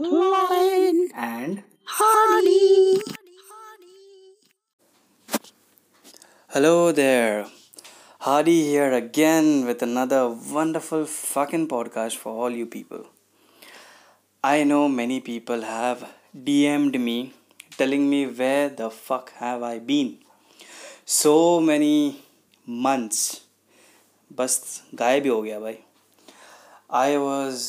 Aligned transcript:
Lauren, 0.00 1.10
and 1.12 1.64
Hardy. 1.84 3.00
hello 6.50 6.92
there. 6.92 7.46
Hardy 8.20 8.62
here 8.62 8.92
again 8.92 9.66
with 9.66 9.82
another 9.82 10.28
wonderful 10.28 11.04
fucking 11.04 11.66
podcast 11.66 12.16
for 12.16 12.32
all 12.32 12.50
you 12.50 12.64
people. 12.64 13.06
I 14.44 14.62
know 14.62 14.88
many 14.88 15.18
people 15.18 15.62
have 15.62 16.08
DM'd 16.32 17.00
me 17.00 17.32
telling 17.76 18.08
me 18.08 18.26
where 18.28 18.68
the 18.68 18.90
fuck 18.90 19.32
have 19.38 19.64
I 19.64 19.80
been. 19.80 20.18
So 21.04 21.60
many 21.60 22.22
months. 22.66 23.40
बस 24.38 24.60
गायब 24.94 25.22
ही 25.22 25.28
हो 25.28 25.42
गया 25.42 25.60
भाई 25.60 25.78
I 26.90 27.18
was 27.18 27.62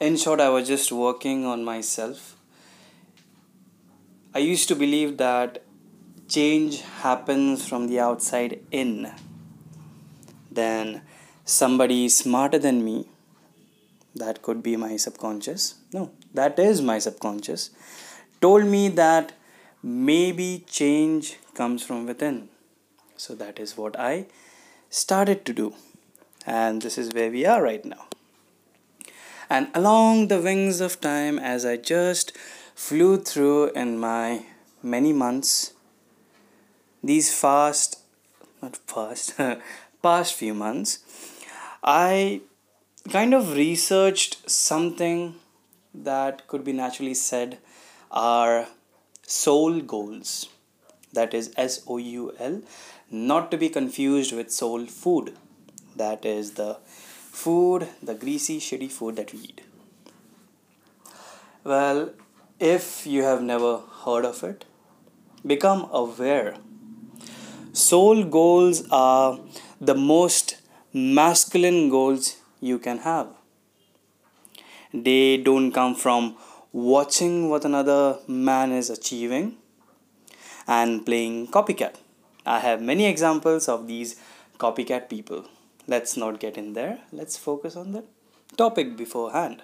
in 0.00 0.16
short 0.16 0.40
I 0.40 0.48
was 0.48 0.68
just 0.68 0.92
working 0.92 1.44
on 1.44 1.64
myself. 1.64 2.36
I 4.34 4.38
used 4.38 4.68
to 4.68 4.76
believe 4.76 5.16
that 5.16 5.64
change 6.28 6.82
happens 6.82 7.66
from 7.66 7.88
the 7.88 7.98
outside 7.98 8.60
in. 8.70 9.10
Then 10.50 11.02
somebody 11.44 12.08
smarter 12.08 12.58
than 12.58 12.84
me, 12.84 13.08
that 14.14 14.42
could 14.42 14.62
be 14.62 14.76
my 14.76 14.96
subconscious, 14.96 15.74
no, 15.92 16.10
that 16.34 16.58
is 16.58 16.80
my 16.82 16.98
subconscious, 16.98 17.70
told 18.40 18.66
me 18.66 18.88
that 18.88 19.32
maybe 19.82 20.64
change 20.68 21.38
comes 21.54 21.84
from 21.84 22.06
within. 22.06 22.48
So 23.16 23.34
that 23.34 23.58
is 23.58 23.76
what 23.76 23.98
I 23.98 24.26
started 24.90 25.44
to 25.46 25.52
do. 25.52 25.74
And 26.46 26.82
this 26.82 26.98
is 26.98 27.12
where 27.12 27.30
we 27.30 27.44
are 27.46 27.62
right 27.62 27.84
now. 27.84 28.06
And 29.50 29.68
along 29.74 30.28
the 30.28 30.40
wings 30.40 30.80
of 30.80 31.00
time, 31.00 31.38
as 31.38 31.64
I 31.64 31.76
just 31.76 32.36
flew 32.74 33.18
through 33.18 33.70
in 33.70 33.98
my 33.98 34.44
many 34.82 35.12
months, 35.12 35.72
these 37.02 37.32
fast, 37.34 38.00
not 38.60 38.76
fast, 38.76 39.34
past 40.02 40.34
few 40.34 40.52
months, 40.54 40.98
I 41.82 42.42
kind 43.10 43.32
of 43.32 43.54
researched 43.56 44.50
something 44.50 45.36
that 45.94 46.46
could 46.46 46.64
be 46.64 46.72
naturally 46.72 47.14
said 47.14 47.58
are 48.10 48.66
soul 49.26 49.80
goals. 49.80 50.48
That 51.14 51.32
is 51.32 51.52
S 51.56 51.82
O 51.86 51.96
U 51.96 52.34
L, 52.38 52.60
not 53.10 53.50
to 53.50 53.56
be 53.56 53.70
confused 53.70 54.32
with 54.32 54.52
soul 54.52 54.84
food. 54.84 55.34
That 55.96 56.24
is 56.26 56.52
the 56.52 56.76
food, 57.30 57.88
the 58.02 58.14
greasy, 58.14 58.58
shitty 58.58 58.90
food 58.90 59.16
that 59.16 59.32
we 59.32 59.40
eat. 59.40 59.60
Well, 61.64 62.10
if 62.58 63.06
you 63.06 63.22
have 63.22 63.42
never 63.42 63.78
heard 64.04 64.24
of 64.24 64.42
it, 64.42 64.64
become 65.46 65.88
aware. 65.92 66.56
Soul 67.72 68.24
goals 68.24 68.88
are 68.90 69.38
the 69.80 69.94
most 69.94 70.60
masculine 70.92 71.88
goals 71.88 72.36
you 72.60 72.78
can 72.78 72.98
have. 72.98 73.28
They 74.92 75.36
don't 75.36 75.70
come 75.70 75.94
from 75.94 76.36
watching 76.72 77.50
what 77.50 77.64
another 77.64 78.18
man 78.26 78.72
is 78.72 78.90
achieving 78.90 79.56
and 80.66 81.04
playing 81.04 81.48
copycat. 81.48 81.96
I 82.46 82.60
have 82.60 82.80
many 82.80 83.06
examples 83.06 83.68
of 83.68 83.86
these 83.86 84.16
copycat 84.58 85.08
people. 85.08 85.44
Let's 85.88 86.18
not 86.18 86.38
get 86.38 86.58
in 86.58 86.74
there. 86.74 86.98
Let's 87.10 87.38
focus 87.38 87.74
on 87.74 87.92
the 87.92 88.04
topic 88.58 88.94
beforehand. 88.94 89.62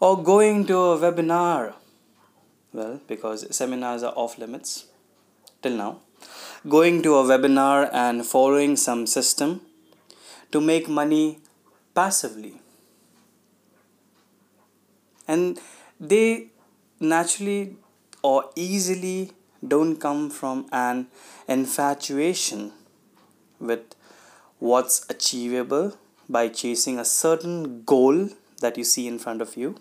Or 0.00 0.20
going 0.20 0.66
to 0.66 0.76
a 0.76 0.98
webinar. 0.98 1.74
Well, 2.72 3.00
because 3.06 3.54
seminars 3.54 4.02
are 4.02 4.12
off 4.16 4.38
limits 4.38 4.86
till 5.62 5.76
now. 5.76 6.00
Going 6.68 7.00
to 7.02 7.14
a 7.14 7.22
webinar 7.22 7.88
and 7.92 8.26
following 8.26 8.74
some 8.74 9.06
system 9.06 9.60
to 10.50 10.60
make 10.60 10.88
money 10.88 11.38
passively. 11.94 12.60
And 15.28 15.60
they 16.00 16.48
naturally 16.98 17.76
or 18.20 18.50
easily 18.56 19.30
don't 19.66 19.96
come 19.96 20.28
from 20.28 20.66
an 20.72 21.06
infatuation 21.46 22.72
with 23.60 23.94
what's 24.58 25.06
achievable 25.08 25.96
by 26.28 26.48
chasing 26.48 26.98
a 26.98 27.04
certain 27.04 27.82
goal 27.82 28.30
that 28.60 28.76
you 28.76 28.84
see 28.84 29.06
in 29.06 29.18
front 29.18 29.42
of 29.42 29.56
you. 29.56 29.76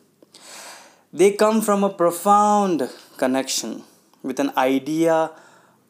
They 1.12 1.32
come 1.32 1.62
from 1.62 1.84
a 1.84 1.90
profound 1.90 2.90
connection 3.18 3.84
with 4.22 4.40
an 4.40 4.52
idea 4.58 5.32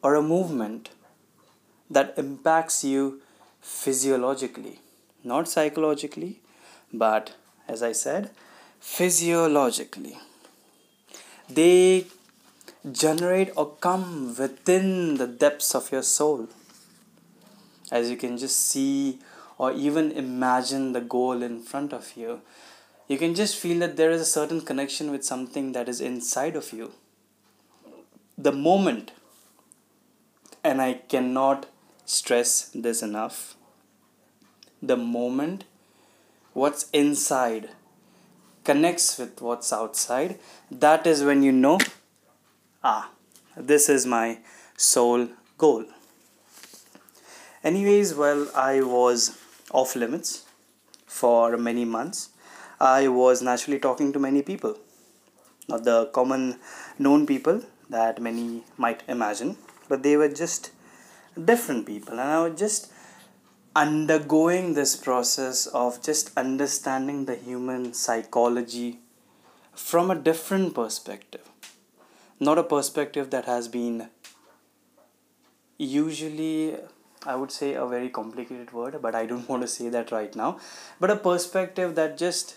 or 0.02 0.16
a 0.16 0.22
movement 0.22 0.90
that 1.90 2.14
impacts 2.18 2.84
you 2.84 3.22
physiologically, 3.62 4.80
not 5.24 5.48
psychologically, 5.48 6.40
but 6.94 7.34
as 7.68 7.84
I 7.84 7.92
said, 7.92 8.32
physiologically. 8.80 10.18
They 11.50 12.06
generate 12.92 13.52
or 13.58 13.76
come 13.82 14.36
within 14.38 15.18
the 15.18 15.28
depths 15.28 15.76
of 15.76 15.92
your 15.92 16.04
soul. 16.04 16.48
As 17.92 18.10
you 18.10 18.18
can 18.18 18.38
just 18.38 18.60
see 18.68 19.20
or 19.58 19.72
even 19.72 20.12
imagine 20.12 20.94
the 20.94 21.02
goal 21.02 21.44
in 21.44 21.62
front 21.62 21.94
of 21.94 22.16
you, 22.16 22.42
you 23.08 23.18
can 23.18 23.36
just 23.36 23.56
feel 23.56 23.80
that 23.80 23.98
there 23.98 24.12
is 24.12 24.22
a 24.22 24.26
certain 24.26 24.62
connection 24.62 25.12
with 25.12 25.24
something 25.24 25.72
that 25.72 25.90
is 25.90 26.00
inside 26.00 26.56
of 26.56 26.72
you. 26.72 26.92
The 28.38 28.52
moment, 28.52 29.12
and 30.64 30.82
I 30.82 30.94
cannot 30.94 31.66
stress 32.06 32.70
this 32.74 33.02
enough, 33.02 33.56
the 34.82 34.96
moment 34.96 35.66
what's 36.54 36.90
inside 36.92 37.70
connects 38.64 39.18
with 39.18 39.42
what's 39.42 39.74
outside, 39.74 40.40
that 40.72 41.08
is 41.08 41.24
when 41.24 41.44
you 41.44 41.52
know 41.52 41.80
ah, 42.84 43.12
this 43.58 43.90
is 43.90 44.06
my 44.06 44.40
soul 44.78 45.30
goal. 45.58 45.86
Anyways, 47.64 48.16
well, 48.16 48.50
I 48.56 48.82
was 48.82 49.38
off 49.72 49.96
limits 49.96 50.46
for 51.06 51.58
many 51.58 51.86
months. 51.86 52.30
I 52.80 53.08
was 53.08 53.42
naturally 53.42 53.80
talking 53.80 54.14
to 54.14 54.20
many 54.20 54.42
people, 54.42 54.78
not 55.68 55.84
the 55.84 56.06
common 56.08 56.60
known 56.98 57.26
people 57.28 57.62
that 57.90 58.22
many 58.22 58.64
might 58.78 59.04
imagine, 59.08 59.58
but 59.90 60.04
they 60.04 60.16
were 60.16 60.30
just 60.30 60.72
different 61.52 61.86
people, 61.86 62.14
and 62.14 62.22
I 62.22 62.48
was 62.48 62.60
just 62.60 62.92
undergoing 63.76 64.74
this 64.74 64.96
process 64.96 65.68
of 65.68 66.02
just 66.02 66.32
understanding 66.38 67.26
the 67.26 67.36
human 67.36 67.94
psychology 67.94 69.00
from 69.74 70.10
a 70.10 70.16
different 70.16 70.74
perspective 70.74 71.50
not 72.40 72.58
a 72.58 72.64
perspective 72.64 73.30
that 73.32 73.46
has 73.46 73.68
been 73.68 74.10
usually 75.78 76.78
i 77.26 77.36
would 77.36 77.52
say 77.52 77.74
a 77.74 77.86
very 77.86 78.10
complicated 78.10 78.72
word 78.72 78.98
but 79.02 79.16
i 79.16 79.26
don't 79.26 79.50
want 79.54 79.62
to 79.62 79.68
say 79.68 79.90
that 79.90 80.12
right 80.12 80.36
now. 80.36 80.60
But 81.00 81.12
a 81.12 81.16
perspective 81.16 81.96
that 81.96 82.18
just 82.18 82.56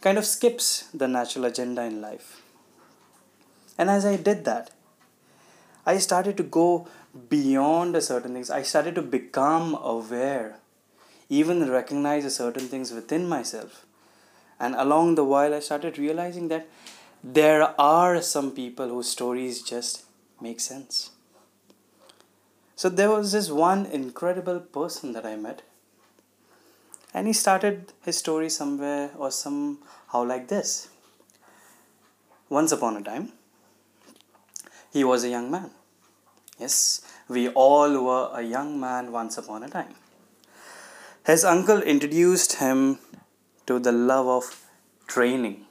kind 0.00 0.18
of 0.18 0.26
skips 0.26 0.88
the 0.92 1.08
natural 1.08 1.46
agenda 1.46 1.82
in 1.82 2.00
life. 2.00 2.42
And 3.78 3.90
as 3.90 4.04
i 4.04 4.16
did 4.16 4.44
that 4.44 4.70
i 5.86 5.98
started 5.98 6.36
to 6.36 6.42
go 6.42 6.86
beyond 7.28 7.96
a 7.96 8.00
certain 8.00 8.34
things. 8.34 8.50
I 8.50 8.62
started 8.62 8.94
to 8.96 9.02
become 9.02 9.74
aware 9.74 10.56
even 11.28 11.68
recognize 11.70 12.34
certain 12.34 12.68
things 12.68 12.92
within 12.92 13.28
myself. 13.28 13.84
And 14.60 14.74
along 14.74 15.16
the 15.16 15.24
while 15.24 15.54
i 15.54 15.60
started 15.60 15.98
realizing 15.98 16.48
that 16.48 16.68
there 17.22 17.74
are 17.80 18.22
some 18.22 18.52
people 18.52 18.88
whose 18.88 19.10
stories 19.10 19.62
just 19.62 20.04
make 20.40 20.60
sense. 20.60 21.10
So 22.76 22.88
there 22.88 23.10
was 23.10 23.32
this 23.32 23.50
one 23.50 23.86
incredible 23.86 24.60
person 24.60 25.12
that 25.14 25.26
I 25.26 25.34
met, 25.36 25.62
and 27.12 27.26
he 27.26 27.32
started 27.32 27.92
his 28.04 28.18
story 28.18 28.50
somewhere 28.50 29.10
or 29.16 29.30
somehow 29.30 30.22
like 30.24 30.48
this. 30.48 30.88
Once 32.48 32.72
upon 32.72 32.96
a 32.96 33.02
time, 33.02 33.32
he 34.92 35.02
was 35.02 35.24
a 35.24 35.28
young 35.28 35.50
man. 35.50 35.70
Yes, 36.58 37.00
we 37.28 37.48
all 37.48 38.04
were 38.04 38.30
a 38.32 38.42
young 38.42 38.78
man 38.78 39.10
once 39.10 39.36
upon 39.38 39.62
a 39.62 39.68
time. 39.68 39.94
His 41.26 41.44
uncle 41.44 41.82
introduced 41.82 42.54
him 42.54 42.98
to 43.66 43.78
the 43.78 43.92
love 43.92 44.28
of 44.28 44.64
training 45.06 45.66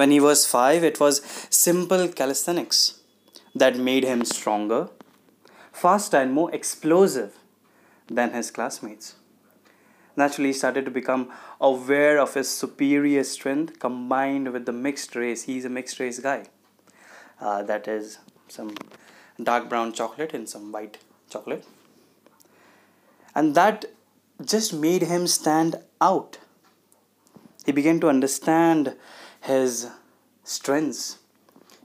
when 0.00 0.10
he 0.10 0.20
was 0.20 0.46
five, 0.46 0.82
it 0.82 0.98
was 0.98 1.20
simple 1.50 2.08
calisthenics 2.08 3.00
that 3.54 3.76
made 3.76 4.04
him 4.04 4.24
stronger, 4.24 4.88
faster, 5.80 6.18
and 6.18 6.32
more 6.32 6.52
explosive 6.54 7.38
than 8.18 8.32
his 8.32 8.50
classmates. 8.50 9.14
naturally 10.20 10.48
he 10.50 10.56
started 10.56 10.84
to 10.86 10.90
become 10.94 11.22
aware 11.66 12.16
of 12.22 12.34
his 12.38 12.48
superior 12.62 13.22
strength 13.24 13.78
combined 13.84 14.50
with 14.54 14.66
the 14.66 14.74
mixed 14.86 15.14
race. 15.20 15.44
He's 15.44 15.64
a 15.68 15.70
mixed 15.76 16.00
race 16.00 16.18
guy. 16.18 16.40
Uh, 17.40 17.62
that 17.70 17.88
is 17.88 18.18
some 18.48 18.74
dark 19.50 19.68
brown 19.70 19.92
chocolate 20.00 20.34
and 20.34 20.48
some 20.48 20.72
white 20.72 20.98
chocolate. 21.30 21.64
And 23.34 23.54
that 23.54 23.86
just 24.44 24.74
made 24.74 25.02
him 25.14 25.26
stand 25.26 25.76
out. 26.00 26.38
He 27.64 27.72
began 27.72 28.00
to 28.00 28.08
understand 28.08 28.94
his 29.40 29.88
strengths. 30.44 31.18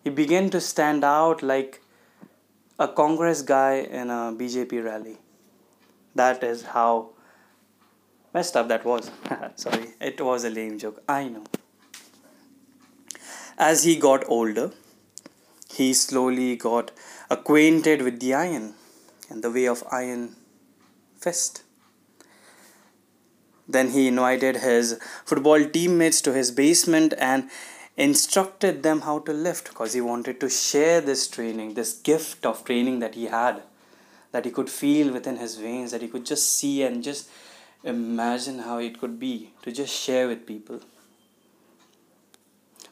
He 0.04 0.10
began 0.10 0.50
to 0.50 0.60
stand 0.60 1.04
out 1.04 1.42
like 1.54 1.82
a 2.78 2.88
Congress 2.88 3.42
guy 3.42 3.76
in 3.76 4.10
a 4.10 4.34
BJP 4.38 4.84
rally. 4.84 5.18
That 6.14 6.44
is 6.44 6.64
how 6.64 7.10
messed 8.34 8.56
up 8.56 8.68
that 8.68 8.86
was. 8.86 9.12
Sorry, 9.56 9.94
it 10.00 10.20
was 10.22 10.44
a 10.44 10.50
lame 10.50 10.78
joke. 10.78 11.02
I 11.08 11.28
know. 11.28 11.44
As 13.58 13.84
he 13.84 13.96
got 13.96 14.26
older, 14.28 14.72
he 15.74 15.94
slowly 15.94 16.56
got 16.56 16.92
acquainted 17.30 18.02
with 18.02 18.20
the 18.20 18.34
iron 18.34 18.74
and 19.30 19.44
the 19.44 19.52
way 19.52 19.66
of 19.66 19.84
iron 19.92 20.36
fist. 21.18 21.64
Then 23.68 23.92
he 23.92 24.08
invited 24.08 24.58
his 24.58 25.00
football 25.26 25.66
teammates 25.66 26.22
to 26.22 26.34
his 26.34 26.52
basement 26.52 27.14
and 27.18 27.50
instructed 27.98 28.84
them 28.84 29.02
how 29.02 29.20
to 29.20 29.32
lift 29.32 29.70
because 29.70 29.94
he 29.94 30.02
wanted 30.02 30.40
to 30.40 30.50
share 30.50 31.02
this 31.02 31.28
training, 31.28 31.74
this 31.74 31.94
gift 31.94 32.46
of 32.46 32.64
training 32.66 33.00
that 33.00 33.16
he 33.16 33.26
had, 33.26 33.64
that 34.32 34.46
he 34.46 34.52
could 34.52 34.70
feel 34.70 35.14
within 35.14 35.38
his 35.38 35.56
veins, 35.56 35.92
that 35.92 36.02
he 36.02 36.08
could 36.08 36.26
just 36.26 36.58
see 36.58 36.84
and 36.84 37.04
just 37.04 37.30
imagine 37.84 38.60
how 38.60 38.80
it 38.80 39.00
could 39.00 39.20
be 39.20 39.54
to 39.62 39.72
just 39.72 39.94
share 39.94 40.28
with 40.28 40.46
people. 40.46 40.82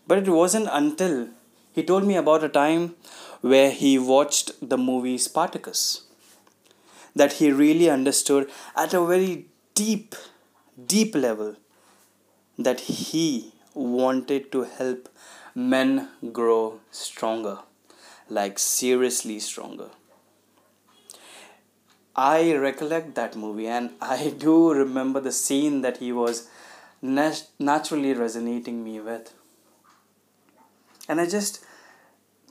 But 0.08 0.20
it 0.20 0.30
wasn't 0.30 0.70
until 0.72 1.30
he 1.74 1.84
told 1.84 2.06
me 2.06 2.16
about 2.16 2.44
a 2.44 2.50
time 2.50 2.96
where 3.42 3.72
he 3.72 3.98
watched 3.98 4.52
the 4.68 4.78
movie 4.78 5.18
Spartacus 5.18 6.04
that 7.16 7.34
he 7.34 7.52
really 7.52 7.90
understood 7.90 8.50
at 8.76 8.94
a 8.94 9.06
very 9.06 9.48
deep, 9.76 10.16
deep 10.86 11.16
level 11.16 11.56
that 12.58 12.82
he 12.82 13.53
wanted 13.74 14.52
to 14.52 14.64
help 14.64 15.10
men 15.56 16.10
grow 16.31 16.80
stronger, 16.92 17.60
like 18.30 18.60
seriously 18.60 19.40
stronger. 19.40 19.90
I 22.16 22.56
recollect 22.56 23.16
that 23.16 23.36
movie 23.36 23.68
and 23.68 23.92
I 24.02 24.34
do 24.38 24.72
remember 24.72 25.20
the 25.20 25.31
scene 25.31 25.81
that 25.81 25.98
he 25.98 26.12
was 26.12 26.48
nat- 27.02 27.48
naturally 27.60 28.14
resonating 28.14 28.84
me 28.84 29.00
with. 29.00 29.34
And 31.10 31.20
I 31.20 31.25
just 31.28 31.64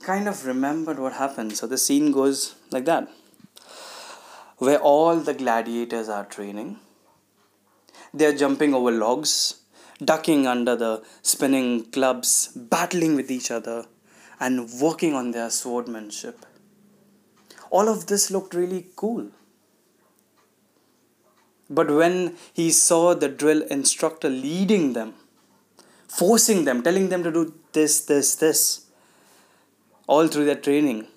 kind 0.03 0.27
of 0.27 0.45
remembered 0.45 0.99
what 0.99 1.13
happened. 1.13 1.57
So 1.57 1.65
the 1.65 1.77
scene 1.77 2.11
goes 2.11 2.55
like 2.71 2.85
that 2.85 3.09
where 4.57 4.79
all 4.79 5.19
the 5.19 5.33
gladiators 5.33 6.09
are 6.09 6.25
training. 6.25 6.79
They 8.13 8.25
are 8.25 8.35
jumping 8.35 8.73
over 8.73 8.91
logs, 8.91 9.61
ducking 10.03 10.47
under 10.47 10.75
the 10.75 11.03
spinning 11.21 11.85
clubs, 11.91 12.47
battling 12.55 13.15
with 13.15 13.29
each 13.31 13.51
other, 13.51 13.85
and 14.39 14.69
working 14.81 15.13
on 15.13 15.31
their 15.31 15.47
swordmanship. 15.47 16.35
All 17.69 17.89
of 17.89 18.07
this 18.07 18.29
looked 18.29 18.53
really 18.53 18.87
cool. 18.95 19.31
But 21.69 21.89
when 21.89 22.35
he 22.53 22.71
saw 22.71 23.15
the 23.15 23.29
drill 23.29 23.63
instructor 23.63 24.29
leading 24.29 24.93
them, 24.93 25.15
forcing 26.07 26.65
them, 26.65 26.83
telling 26.83 27.09
them 27.09 27.23
to 27.23 27.31
do 27.31 27.53
this, 27.71 28.01
this, 28.01 28.35
this, 28.35 28.85
all 30.07 30.27
through 30.27 30.45
their 30.45 30.55
training, 30.55 31.07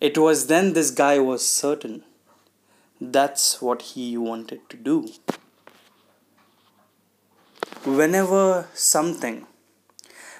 it 0.00 0.18
was 0.18 0.46
then 0.46 0.74
this 0.74 0.90
guy 0.90 1.18
was 1.18 1.46
certain 1.46 2.04
that's 3.00 3.60
what 3.60 3.82
he 3.82 4.16
wanted 4.16 4.68
to 4.70 4.76
do. 4.76 5.08
Whenever 7.86 8.66
something 8.72 9.46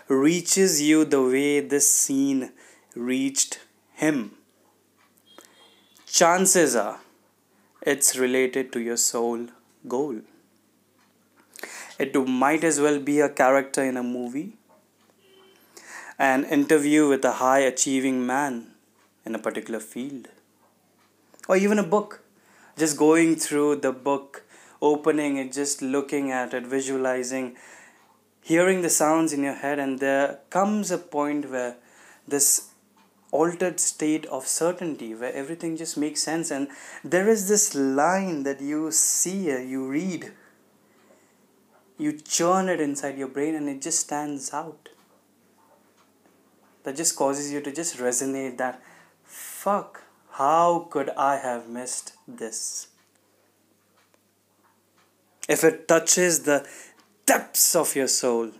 reaches 0.08 0.80
you 0.80 1.04
the 1.04 1.20
way 1.20 1.60
this 1.60 1.92
scene 1.92 2.52
reached 2.96 3.60
him, 3.92 4.30
chances 6.06 6.74
are 6.74 7.00
it's 7.82 8.16
related 8.16 8.72
to 8.72 8.80
your 8.80 8.96
soul 8.96 9.48
goal. 9.86 10.22
It 11.98 12.16
might 12.26 12.64
as 12.64 12.80
well 12.80 12.98
be 12.98 13.20
a 13.20 13.28
character 13.28 13.84
in 13.84 13.98
a 13.98 14.02
movie, 14.02 14.56
an 16.18 16.44
interview 16.44 17.08
with 17.08 17.26
a 17.26 17.32
high 17.32 17.58
achieving 17.58 18.24
man 18.24 18.68
in 19.26 19.34
a 19.34 19.38
particular 19.38 19.80
field, 19.80 20.28
or 21.46 21.58
even 21.58 21.78
a 21.78 21.82
book. 21.82 22.22
Just 22.78 22.96
going 22.96 23.36
through 23.36 23.76
the 23.76 23.92
book, 23.92 24.44
opening 24.84 25.38
it, 25.38 25.52
just 25.52 25.80
looking 25.80 26.30
at 26.30 26.52
it, 26.52 26.66
visualizing, 26.66 27.56
hearing 28.42 28.82
the 28.82 28.90
sounds 28.90 29.32
in 29.32 29.42
your 29.42 29.54
head, 29.54 29.78
and 29.78 29.98
there 29.98 30.40
comes 30.50 30.90
a 30.90 30.98
point 30.98 31.50
where 31.50 31.76
this 32.28 32.68
altered 33.32 33.80
state 33.80 34.26
of 34.26 34.46
certainty 34.46 35.12
where 35.12 35.32
everything 35.32 35.76
just 35.76 35.96
makes 35.96 36.22
sense 36.22 36.52
and 36.52 36.68
there 37.02 37.28
is 37.28 37.48
this 37.48 37.74
line 37.74 38.44
that 38.44 38.60
you 38.60 38.92
see 38.92 39.50
uh, 39.52 39.58
you 39.58 39.88
read. 39.88 40.32
You 41.98 42.12
churn 42.12 42.68
it 42.68 42.80
inside 42.80 43.18
your 43.18 43.28
brain 43.28 43.56
and 43.56 43.68
it 43.68 43.82
just 43.82 43.98
stands 43.98 44.52
out. 44.54 44.90
That 46.84 46.96
just 46.96 47.16
causes 47.16 47.52
you 47.52 47.60
to 47.62 47.72
just 47.72 47.96
resonate 47.96 48.56
that 48.58 48.80
fuck 49.24 50.02
how 50.38 50.88
could 50.90 51.10
i 51.16 51.36
have 51.36 51.68
missed 51.68 52.12
this 52.26 52.88
if 55.48 55.64
it 55.64 55.86
touches 55.88 56.42
the 56.44 56.66
depths 57.26 57.74
of 57.74 57.94
your 57.96 58.08
soul 58.08 58.50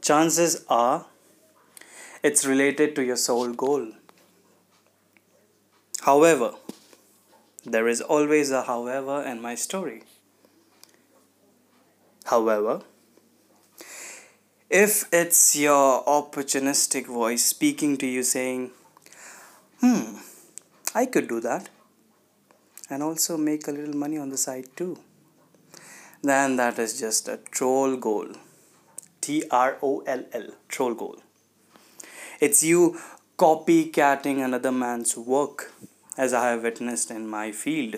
chances 0.00 0.64
are 0.68 1.06
it's 2.22 2.44
related 2.44 2.94
to 2.96 3.02
your 3.02 3.16
soul 3.16 3.52
goal 3.52 3.88
However, 6.02 6.54
there 7.64 7.86
is 7.86 8.00
always 8.00 8.50
a 8.50 8.62
however 8.62 9.22
in 9.22 9.42
my 9.42 9.54
story. 9.54 10.04
However, 12.24 12.82
if 14.70 15.04
it's 15.12 15.56
your 15.56 16.04
opportunistic 16.04 17.06
voice 17.06 17.44
speaking 17.44 17.96
to 17.98 18.06
you 18.06 18.22
saying, 18.22 18.70
hmm, 19.80 20.16
I 20.94 21.06
could 21.06 21.28
do 21.28 21.40
that 21.40 21.68
and 22.88 23.02
also 23.02 23.36
make 23.36 23.66
a 23.66 23.72
little 23.72 23.96
money 23.96 24.18
on 24.18 24.30
the 24.30 24.38
side 24.38 24.66
too, 24.76 24.98
then 26.22 26.56
that 26.56 26.78
is 26.78 26.98
just 26.98 27.28
a 27.28 27.38
troll 27.50 27.96
goal. 27.96 28.28
T 29.20 29.44
R 29.50 29.78
O 29.82 30.00
L 30.06 30.24
L, 30.32 30.46
troll 30.68 30.94
goal. 30.94 31.16
It's 32.40 32.62
you 32.62 32.98
copycatting 33.36 34.44
another 34.44 34.72
man's 34.72 35.16
work, 35.16 35.72
as 36.16 36.32
I 36.32 36.50
have 36.50 36.62
witnessed 36.62 37.10
in 37.10 37.28
my 37.28 37.52
field, 37.52 37.96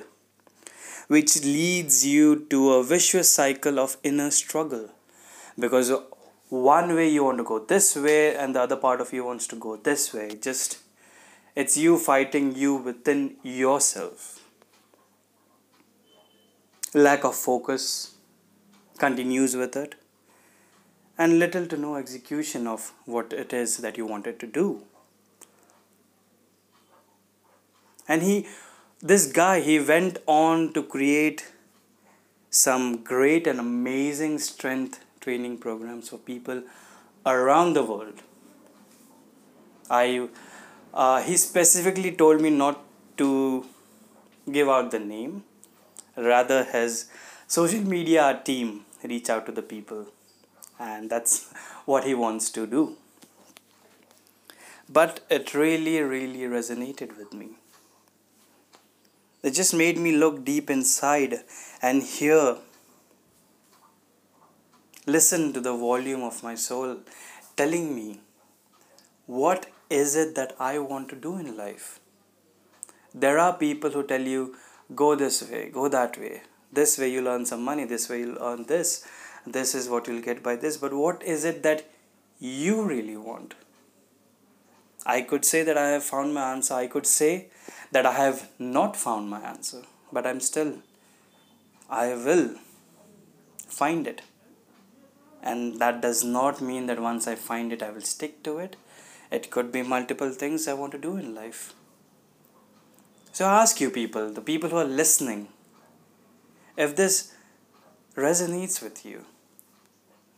which 1.09 1.43
leads 1.43 2.07
you 2.07 2.47
to 2.51 2.73
a 2.75 2.85
vicious 2.85 3.33
cycle 3.33 3.79
of 3.79 3.97
inner 4.03 4.31
struggle. 4.31 4.91
Because 5.59 5.93
one 6.49 6.95
way 6.95 7.09
you 7.09 7.25
want 7.25 7.39
to 7.39 7.45
go 7.45 7.59
this 7.59 7.97
way, 7.97 8.35
and 8.35 8.55
the 8.55 8.63
other 8.63 8.77
part 8.77 9.01
of 9.01 9.13
you 9.13 9.25
wants 9.25 9.47
to 9.49 9.57
go 9.57 9.77
this 9.77 10.13
way. 10.13 10.37
Just 10.41 10.79
it's 11.55 11.77
you 11.77 11.99
fighting 11.99 12.55
you 12.55 12.75
within 12.75 13.37
yourself. 13.43 14.40
Lack 16.93 17.25
of 17.25 17.37
focus 17.37 18.17
continues 18.99 19.55
with 19.57 19.77
it, 19.77 19.95
and 21.17 21.39
little 21.39 21.67
to 21.67 21.77
no 21.77 21.95
execution 21.95 22.67
of 22.67 22.93
what 23.05 23.33
it 23.33 23.53
is 23.53 23.77
that 23.79 23.97
you 23.97 24.05
wanted 24.05 24.41
to 24.41 24.47
do. 24.47 24.83
And 28.09 28.23
he 28.23 28.49
this 29.01 29.27
guy 29.31 29.61
he 29.61 29.79
went 29.79 30.19
on 30.27 30.73
to 30.73 30.83
create 30.83 31.53
some 32.51 33.05
great 33.05 33.47
and 33.47 33.61
amazing 33.61 34.41
strength 34.41 34.99
training 35.21 35.59
programs 35.59 36.09
for 36.09 36.19
people 36.19 36.65
around 37.25 37.75
the 37.75 37.85
world. 37.85 38.23
I 39.89 40.29
uh, 40.93 41.23
he 41.23 41.37
specifically 41.37 42.11
told 42.11 42.41
me 42.41 42.51
not 42.51 42.83
to 43.19 43.65
give 44.51 44.69
out 44.69 44.91
the 44.91 44.99
name 44.99 45.45
rather 46.17 46.65
his 46.65 47.07
social 47.47 47.83
media 47.83 48.41
team 48.45 48.85
reach 49.03 49.31
out 49.31 49.47
to 49.47 49.53
the 49.53 49.63
people. 49.63 50.07
And 50.79 51.11
that's 51.11 51.53
what 51.85 52.05
he 52.05 52.15
wants 52.15 52.51
to 52.51 52.67
do. 52.67 52.97
But 54.89 55.21
it 55.31 55.55
really 55.55 56.01
really 56.03 56.41
resonated 56.41 57.17
with 57.17 57.33
me. 57.33 57.51
It 59.43 59.55
just 59.55 59.73
made 59.73 59.97
me 59.97 60.13
look 60.13 60.45
deep 60.45 60.69
inside 60.69 61.41
and 61.81 62.03
hear 62.03 62.57
listen 65.07 65.53
to 65.53 65.61
the 65.61 65.73
volume 65.73 66.23
of 66.23 66.43
my 66.43 66.55
soul 66.55 66.99
telling 67.57 67.95
me 67.95 68.21
what 69.27 69.67
is 69.89 70.15
it 70.15 70.35
that 70.35 70.55
I 70.59 70.79
want 70.79 71.09
to 71.11 71.17
do 71.17 71.37
in 71.39 71.57
life. 71.57 72.01
There 73.15 73.39
are 73.39 73.53
people 73.57 73.91
who 73.91 74.03
tell 74.07 74.21
you, 74.21 74.57
go 74.95 75.15
this 75.15 75.49
way, 75.49 75.71
go 75.71 75.89
that 75.89 76.19
way. 76.19 76.43
This 76.73 76.99
way 76.99 77.11
you'll 77.11 77.29
earn 77.29 77.47
some 77.47 77.63
money, 77.63 77.85
this 77.85 78.09
way 78.09 78.21
you'll 78.21 78.43
earn 78.43 78.65
this, 78.65 79.07
this 79.47 79.75
is 79.75 79.89
what 79.89 80.07
you'll 80.07 80.23
get 80.23 80.43
by 80.43 80.57
this. 80.57 80.77
But 80.77 80.93
what 80.93 81.23
is 81.23 81.45
it 81.45 81.63
that 81.63 81.87
you 82.39 82.83
really 82.83 83.17
want? 83.17 83.55
I 85.07 85.23
could 85.23 85.45
say 85.45 85.63
that 85.63 85.79
I 85.79 85.89
have 85.91 86.05
found 86.05 86.35
my 86.35 86.53
answer. 86.53 86.75
I 86.75 86.87
could 86.87 87.07
say 87.07 87.49
that 87.91 88.05
I 88.07 88.13
have 88.13 88.51
not 88.59 88.97
found 88.97 89.31
my 89.31 89.41
answer. 89.41 89.83
But 90.13 90.27
I'm 90.27 90.41
still, 90.41 90.79
I 91.89 92.15
will 92.15 92.57
find 93.67 94.07
it. 94.07 94.23
And 95.43 95.79
that 95.79 96.03
does 96.03 96.23
not 96.23 96.61
mean 96.61 96.87
that 96.87 97.01
once 97.01 97.27
I 97.27 97.35
find 97.35 97.73
it, 97.73 97.83
I 97.83 97.91
will 97.91 98.03
stick 98.03 98.43
to 98.43 98.59
it. 98.59 98.77
It 99.31 99.51
could 99.51 99.73
be 99.73 99.83
multiple 99.83 100.31
things 100.31 100.69
I 100.69 100.75
want 100.75 100.93
to 100.93 100.99
do 100.99 101.17
in 101.17 101.35
life. 101.35 101.73
So 103.41 103.47
I 103.47 103.63
ask 103.63 103.81
you 103.81 103.89
people, 103.89 104.31
the 104.31 104.43
people 104.43 104.69
who 104.69 104.77
are 104.77 104.85
listening, 104.85 105.49
if 106.77 106.95
this 106.95 107.33
resonates 108.15 108.83
with 108.83 109.07
you, 109.07 109.25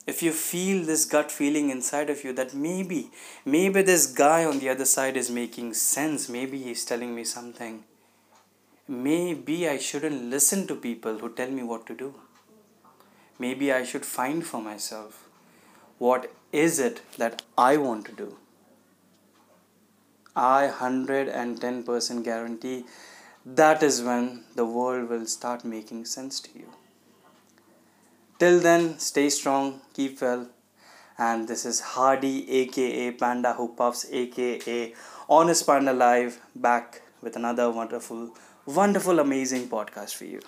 if 0.07 0.23
you 0.23 0.31
feel 0.31 0.85
this 0.85 1.05
gut 1.05 1.33
feeling 1.33 1.71
inside 1.71 2.11
of 2.11 2.23
you 2.23 2.33
that 2.35 2.55
maybe, 2.55 3.11
maybe 3.45 3.83
this 3.83 4.07
guy 4.07 4.45
on 4.45 4.61
the 4.61 4.69
other 4.69 4.85
side 4.85 5.17
is 5.17 5.33
making 5.33 5.75
sense, 5.75 6.29
maybe 6.29 6.63
he's 6.63 6.85
telling 6.85 7.13
me 7.13 7.25
something, 7.25 7.83
maybe 8.87 9.69
I 9.69 9.79
shouldn't 9.79 10.31
listen 10.31 10.69
to 10.69 10.77
people 10.77 11.19
who 11.19 11.29
tell 11.29 11.51
me 11.51 11.65
what 11.65 11.89
to 11.89 11.97
do. 11.97 12.15
Maybe 13.37 13.73
I 13.73 13.83
should 13.83 14.07
find 14.07 14.47
for 14.47 14.63
myself 14.63 15.27
what 15.99 16.31
is 16.53 16.79
it 16.79 17.03
that 17.19 17.43
I 17.59 17.79
want 17.79 18.07
to 18.07 18.13
do. 18.13 18.37
I 20.35 20.71
110% 20.81 22.25
guarantee 22.25 22.85
that 23.45 23.83
is 23.83 24.03
when 24.03 24.45
the 24.55 24.65
world 24.65 25.11
will 25.11 25.27
start 25.27 25.65
making 25.65 26.05
sense 26.07 26.41
to 26.41 26.59
you. 26.59 26.69
Till 28.39 28.61
then, 28.61 28.99
stay 28.99 29.29
strong, 29.31 29.81
keep 29.95 30.21
well. 30.21 30.49
And 31.19 31.47
this 31.49 31.67
is 31.67 31.81
Hardy, 31.81 32.51
aka 32.51 33.11
Panda 33.13 33.53
Who 33.53 33.75
Puffs, 33.75 34.07
aka 34.11 34.95
Honest 35.29 35.67
Panda 35.67 35.93
Live, 35.93 36.41
back 36.57 37.03
with 37.21 37.37
another 37.37 37.71
wonderful, 37.71 38.31
wonderful, 38.65 39.21
amazing 39.21 39.69
podcast 39.69 40.15
for 40.15 40.25
you. 40.25 40.41